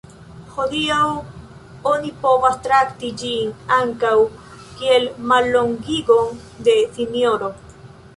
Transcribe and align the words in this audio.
Hodiaŭ 0.53 1.01
oni 1.89 2.13
povas 2.23 2.55
trakti 2.67 3.11
ĝin 3.23 3.51
ankaŭ 3.77 4.13
kiel 4.79 5.05
mallongigon 5.33 6.41
de 6.69 6.75
sinjoro. 6.97 7.51